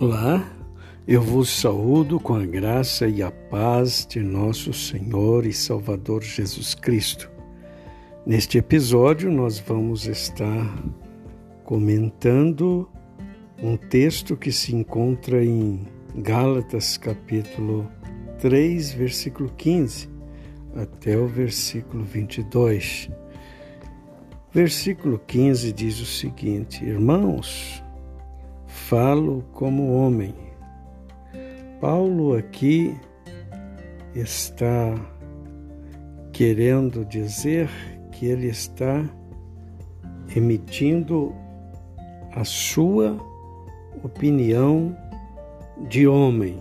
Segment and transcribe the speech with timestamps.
[0.00, 0.50] Olá,
[1.06, 6.74] eu vos saúdo com a graça e a paz de nosso Senhor e Salvador Jesus
[6.74, 7.30] Cristo.
[8.24, 10.74] Neste episódio, nós vamos estar
[11.64, 12.88] comentando
[13.62, 15.86] um texto que se encontra em
[16.16, 17.86] Gálatas, capítulo
[18.38, 20.08] 3, versículo 15,
[20.76, 23.10] até o versículo 22.
[24.50, 27.84] Versículo 15 diz o seguinte: Irmãos,
[28.90, 30.34] falo como homem.
[31.80, 32.92] Paulo aqui
[34.16, 34.96] está
[36.32, 37.70] querendo dizer
[38.10, 39.08] que ele está
[40.34, 41.32] emitindo
[42.34, 43.16] a sua
[44.02, 44.96] opinião
[45.88, 46.60] de homem.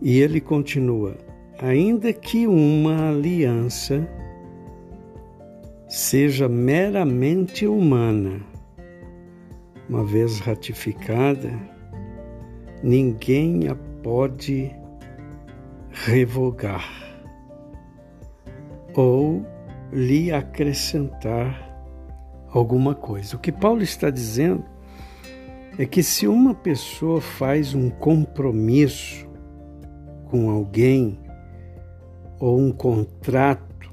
[0.00, 1.16] E ele continua:
[1.60, 4.08] ainda que uma aliança
[5.88, 8.51] seja meramente humana,
[9.88, 11.52] uma vez ratificada,
[12.82, 14.74] ninguém a pode
[15.90, 16.84] revogar
[18.94, 19.44] ou
[19.92, 21.70] lhe acrescentar
[22.48, 23.36] alguma coisa.
[23.36, 24.64] O que Paulo está dizendo
[25.78, 29.26] é que se uma pessoa faz um compromisso
[30.30, 31.18] com alguém
[32.38, 33.90] ou um contrato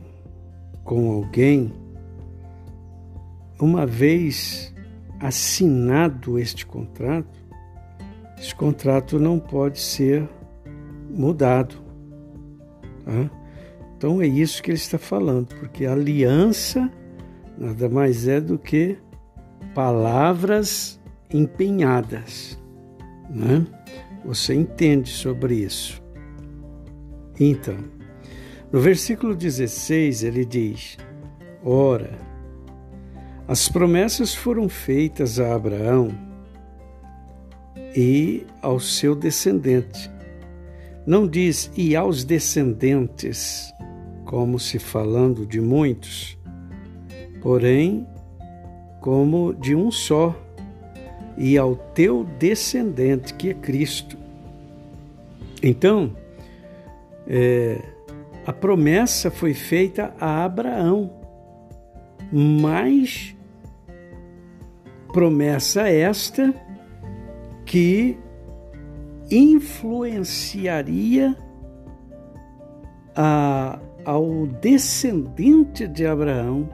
[0.84, 1.72] com alguém,
[3.60, 4.74] uma vez
[5.20, 7.40] assinado este contrato,
[8.38, 10.28] esse contrato não pode ser
[11.10, 11.76] mudado.
[13.04, 13.30] Tá?
[13.98, 16.90] Então é isso que ele está falando, porque aliança
[17.58, 18.98] nada mais é do que
[19.76, 22.58] palavras empenhadas.
[23.30, 23.66] Né?
[24.24, 26.02] Você entende sobre isso.
[27.40, 27.78] Então,
[28.72, 30.98] no versículo 16 ele diz:
[31.64, 32.18] Ora,
[33.50, 36.12] as promessas foram feitas a Abraão
[37.96, 40.08] e ao seu descendente.
[41.04, 43.74] Não diz e aos descendentes,
[44.24, 46.38] como se falando de muitos,
[47.42, 48.06] porém
[49.02, 50.40] como de um só,
[51.36, 54.16] e ao teu descendente, que é Cristo.
[55.64, 56.16] Então,
[57.28, 57.82] é,
[58.46, 61.12] a promessa foi feita a Abraão,
[62.32, 63.39] mas
[65.12, 66.54] Promessa esta
[67.66, 68.18] que
[69.32, 71.36] influenciaria
[73.16, 76.70] a, ao descendente de Abraão,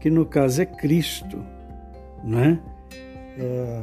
[0.00, 1.44] que no caso é Cristo,
[2.24, 2.58] né?
[3.38, 3.82] É,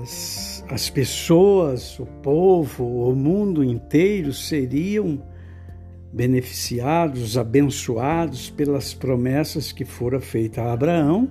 [0.00, 5.22] as, as pessoas, o povo, o mundo inteiro seriam
[6.12, 11.28] beneficiados, abençoados pelas promessas que foram feitas a Abraão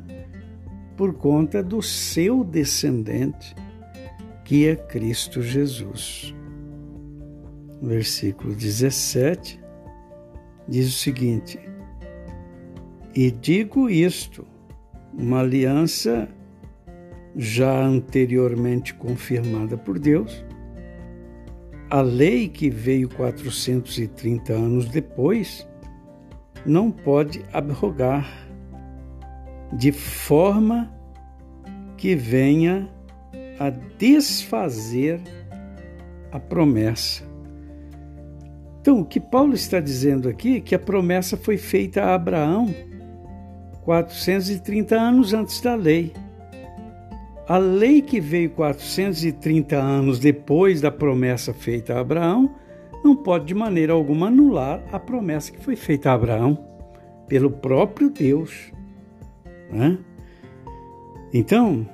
[0.95, 3.55] por conta do seu descendente,
[4.43, 6.33] que é Cristo Jesus.
[7.81, 9.59] Versículo 17
[10.67, 11.59] diz o seguinte:
[13.13, 14.45] E digo isto,
[15.13, 16.29] uma aliança
[17.35, 20.45] já anteriormente confirmada por Deus,
[21.89, 25.67] a lei que veio 430 anos depois
[26.65, 28.52] não pode abrogar
[29.77, 30.91] de forma
[31.97, 32.89] que venha
[33.59, 35.21] a desfazer
[36.31, 37.23] a promessa.
[38.81, 42.73] Então, o que Paulo está dizendo aqui é que a promessa foi feita a Abraão
[43.83, 46.11] 430 anos antes da lei.
[47.47, 52.55] A lei que veio 430 anos depois da promessa feita a Abraão
[53.03, 56.57] não pode de maneira alguma anular a promessa que foi feita a Abraão
[57.27, 58.71] pelo próprio Deus.
[59.73, 59.97] Né?
[61.33, 61.87] Então,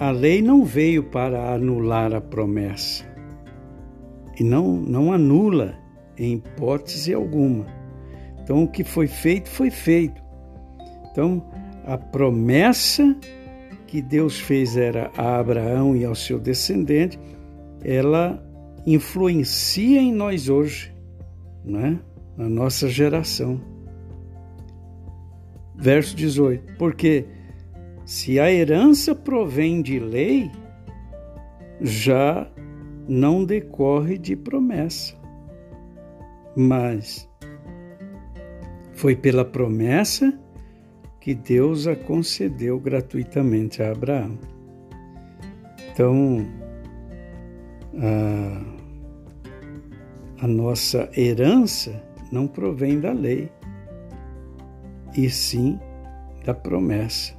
[0.00, 3.04] a lei não veio para anular a promessa
[4.38, 5.76] e não, não anula
[6.18, 7.66] em hipótese alguma.
[8.42, 10.22] Então, o que foi feito, foi feito.
[11.10, 11.44] Então,
[11.84, 13.16] a promessa
[13.86, 17.18] que Deus fez era a Abraão e ao seu descendente,
[17.82, 18.42] ela
[18.86, 20.92] influencia em nós hoje,
[21.64, 21.98] né?
[22.36, 23.60] na nossa geração.
[25.74, 27.26] Verso 18: Porque
[28.04, 30.50] se a herança provém de lei,
[31.80, 32.50] já
[33.08, 35.14] não decorre de promessa,
[36.56, 37.28] mas
[38.92, 40.38] foi pela promessa
[41.20, 44.38] que Deus a concedeu gratuitamente a Abraão.
[45.90, 46.46] Então,
[47.98, 48.62] a,
[50.44, 53.50] a nossa herança não provém da lei,
[55.16, 55.78] e sim
[56.44, 57.34] da promessa.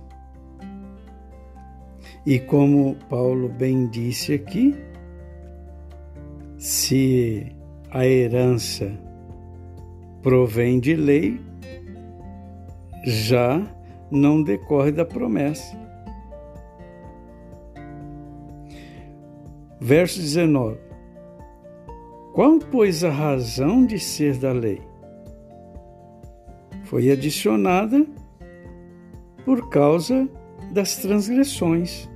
[2.26, 4.76] E como Paulo bem disse aqui,
[6.58, 7.52] se
[7.92, 8.92] a herança
[10.24, 11.40] provém de lei,
[13.06, 13.62] já
[14.10, 15.78] não decorre da promessa.
[19.80, 20.80] Verso 19:
[22.34, 24.82] Qual, pois, a razão de ser da lei?
[26.96, 28.08] Foi adicionada
[29.44, 30.30] por causa
[30.72, 32.10] das transgressões,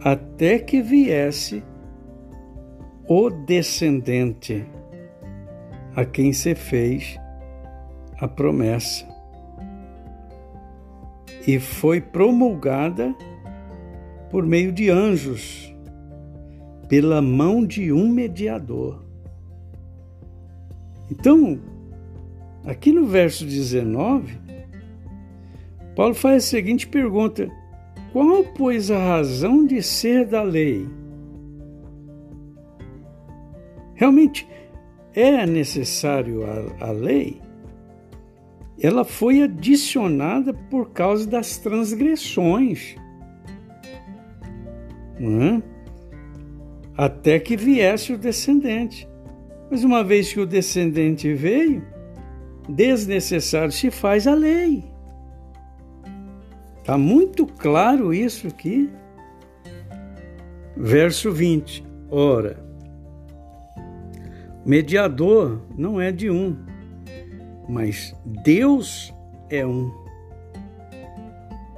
[0.00, 1.62] até que viesse
[3.06, 4.66] o descendente
[5.94, 7.20] a quem se fez
[8.18, 9.06] a promessa.
[11.46, 13.14] E foi promulgada
[14.30, 15.76] por meio de anjos,
[16.88, 19.04] pela mão de um mediador.
[21.10, 21.75] Então,
[22.66, 24.38] aqui no verso 19,
[25.94, 27.50] Paulo faz a seguinte pergunta:
[28.12, 30.86] Qual, pois, a razão de ser da lei?
[33.94, 34.46] Realmente
[35.14, 37.40] é necessário a, a lei?
[38.78, 42.94] Ela foi adicionada por causa das transgressões.
[45.18, 45.62] É?
[46.94, 49.08] Até que viesse o descendente.
[49.70, 51.82] Mas uma vez que o descendente veio,
[52.68, 54.84] desnecessário se faz a lei.
[56.80, 58.90] Está muito claro isso aqui.
[60.76, 61.84] Verso 20.
[62.08, 62.64] Ora,
[64.64, 66.56] mediador não é de um,
[67.68, 68.14] mas
[68.44, 69.12] Deus
[69.50, 69.90] é um.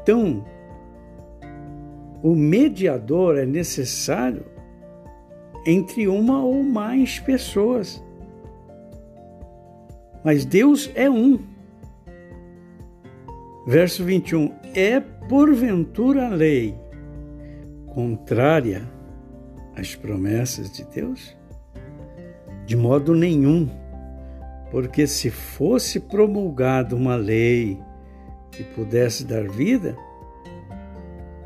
[0.02, 0.44] Então,
[2.22, 4.44] o mediador é necessário
[5.66, 8.02] entre uma ou mais pessoas.
[10.28, 11.38] Mas Deus é um.
[13.66, 16.76] Verso 21: É porventura a lei
[17.86, 18.86] contrária
[19.74, 21.34] às promessas de Deus?
[22.66, 23.70] De modo nenhum,
[24.70, 27.80] porque se fosse promulgada uma lei
[28.50, 29.96] que pudesse dar vida,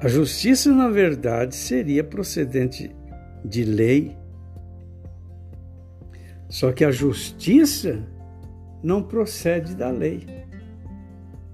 [0.01, 2.91] a justiça, na verdade, seria procedente
[3.45, 4.17] de lei.
[6.49, 8.05] Só que a justiça
[8.83, 10.27] não procede da lei,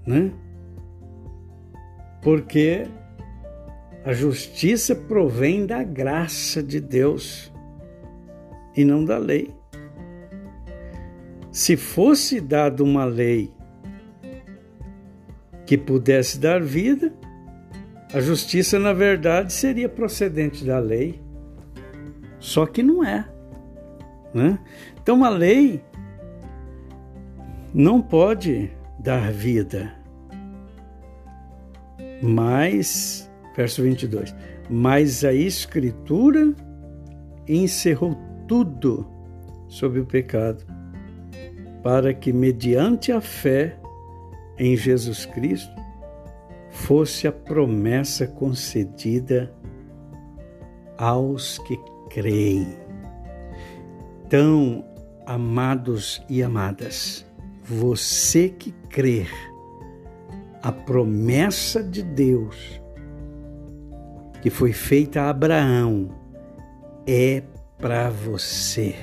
[0.05, 0.31] né?
[2.21, 2.87] porque
[4.03, 7.51] a justiça provém da graça de Deus
[8.75, 9.53] e não da lei.
[11.51, 13.51] Se fosse dada uma lei
[15.65, 17.13] que pudesse dar vida,
[18.13, 21.21] a justiça, na verdade, seria procedente da lei.
[22.39, 23.27] Só que não é.
[24.33, 24.57] Né?
[25.01, 25.83] Então, a lei
[27.73, 29.93] não pode dar vida.
[32.21, 34.35] Mas, verso 22,
[34.69, 36.53] mas a Escritura
[37.47, 38.17] encerrou
[38.47, 39.07] tudo
[39.67, 40.65] sobre o pecado,
[41.81, 43.79] para que, mediante a fé
[44.57, 45.73] em Jesus Cristo,
[46.69, 49.53] fosse a promessa concedida
[50.97, 51.79] aos que
[52.09, 52.67] creem.
[54.25, 54.83] Então,
[55.25, 57.25] amados e amadas,
[57.69, 59.29] você que crer
[60.63, 62.81] a promessa de Deus
[64.41, 66.09] que foi feita a Abraão
[67.05, 67.43] é
[67.77, 68.95] para você,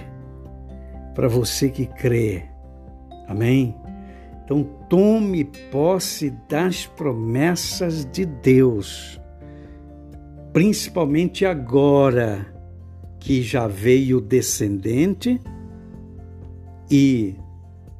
[1.14, 2.44] para você que crê.
[3.28, 3.74] Amém?
[4.44, 9.20] Então tome posse das promessas de Deus,
[10.52, 12.46] principalmente agora
[13.18, 15.40] que já veio o descendente
[16.90, 17.36] e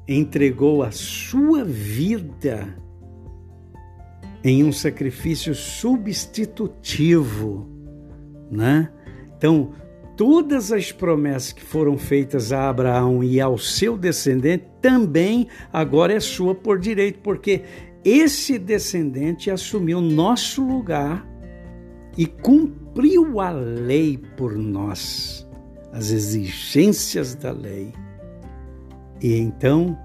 [0.08, 2.76] entregou a sua vida
[4.44, 7.66] em um sacrifício substitutivo,
[8.50, 8.92] né?
[9.36, 9.72] Então,
[10.16, 16.20] todas as promessas que foram feitas a Abraão e ao seu descendente também agora é
[16.20, 17.62] sua por direito, porque
[18.04, 21.26] esse descendente assumiu nosso lugar
[22.16, 25.44] e cumpriu a lei por nós,
[25.92, 27.92] as exigências da lei.
[29.20, 29.98] E então,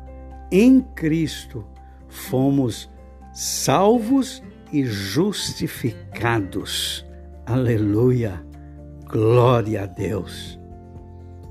[0.51, 1.63] em Cristo,
[2.07, 2.89] fomos
[3.33, 7.05] salvos e justificados.
[7.45, 8.43] Aleluia!
[9.05, 10.59] Glória a Deus!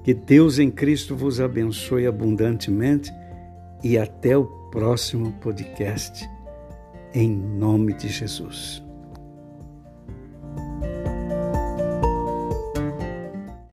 [0.03, 3.13] Que Deus em Cristo vos abençoe abundantemente
[3.85, 6.27] e até o próximo podcast.
[7.13, 8.83] Em nome de Jesus.